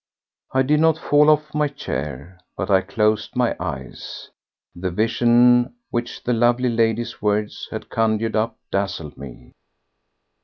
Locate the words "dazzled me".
8.71-9.51